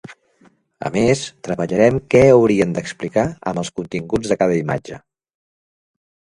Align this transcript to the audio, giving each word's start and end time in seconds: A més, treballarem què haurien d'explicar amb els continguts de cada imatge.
A 0.87 0.91
més, 0.95 1.21
treballarem 1.47 1.99
què 2.15 2.23
haurien 2.31 2.73
d'explicar 2.79 3.27
amb 3.53 3.63
els 3.65 3.73
continguts 3.81 4.35
de 4.35 4.41
cada 4.43 4.59
imatge. 4.65 5.03